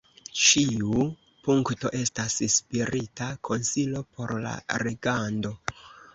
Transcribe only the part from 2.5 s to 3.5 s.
spirita